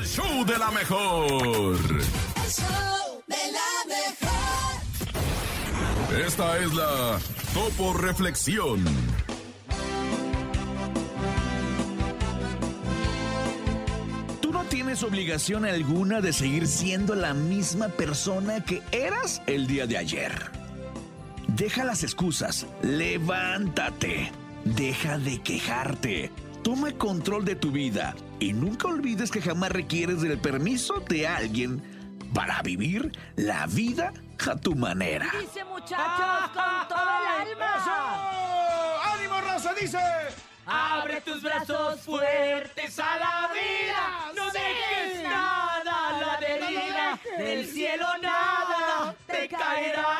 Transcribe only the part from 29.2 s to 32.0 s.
que jamás requieres del permiso de alguien